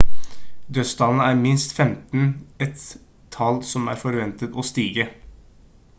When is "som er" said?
3.73-4.01